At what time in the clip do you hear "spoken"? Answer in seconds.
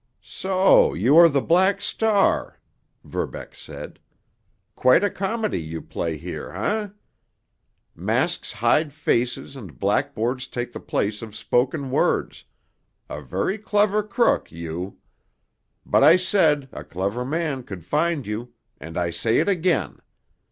11.35-11.91